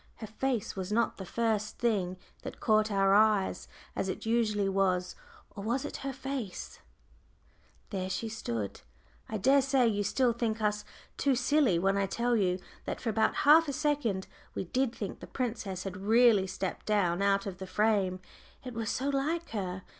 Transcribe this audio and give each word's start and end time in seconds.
Her 0.15 0.25
face 0.25 0.75
was 0.75 0.91
not 0.91 1.17
the 1.17 1.27
first 1.27 1.77
thing 1.77 2.17
that 2.41 2.59
caught 2.59 2.89
our 2.91 3.13
eyes, 3.13 3.67
as 3.95 4.09
it 4.09 4.25
usually 4.25 4.67
was; 4.67 5.15
or 5.51 5.63
was 5.63 5.85
it 5.85 5.97
her 5.97 6.11
face? 6.11 6.79
I 7.93 8.09
dare 9.37 9.61
say 9.61 9.87
you 9.87 10.03
will 10.17 10.33
think 10.33 10.59
us 10.59 10.85
too 11.17 11.35
silly 11.35 11.77
when 11.77 11.97
I 11.97 12.07
tell 12.07 12.35
you 12.35 12.57
that 12.85 12.99
for 12.99 13.11
about 13.11 13.35
half 13.45 13.67
a 13.67 13.73
second 13.73 14.25
we 14.55 14.63
did 14.65 14.91
think 14.95 15.19
the 15.19 15.27
princess 15.27 15.83
had 15.83 15.95
really 15.97 16.47
stepped 16.47 16.87
down 16.87 17.21
out 17.21 17.45
of 17.45 17.59
the 17.59 17.67
frame. 17.67 18.21
It 18.65 18.73
was 18.73 18.89
so 18.89 19.07
like 19.09 19.51
her. 19.51 19.83